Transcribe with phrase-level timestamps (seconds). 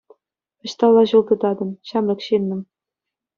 [0.69, 2.61] Ӑҫталла ҫул тытатӑн, ҫамрӑк ҫыннӑм?